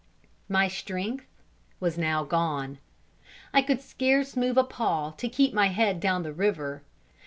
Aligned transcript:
My 0.49 0.67
strength 0.67 1.27
was 1.79 1.95
now 1.95 2.23
gone 2.23 2.79
I 3.53 3.61
could 3.61 3.81
scarce 3.83 4.35
move 4.35 4.57
a 4.57 4.63
paw 4.63 5.11
to 5.11 5.29
keep 5.29 5.53
my 5.53 5.67
head 5.67 5.99
down 5.99 6.23
the 6.23 6.33
river. 6.33 6.81